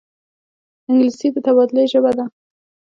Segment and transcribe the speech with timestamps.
[0.87, 2.25] انګلیسي د تبادلې ژبه ده